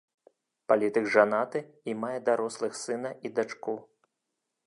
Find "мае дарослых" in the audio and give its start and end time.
2.05-2.75